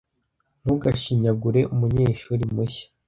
Ntugashinyagure 0.63 1.61
umunyeshuri 1.73 2.43
mushya! 2.55 2.85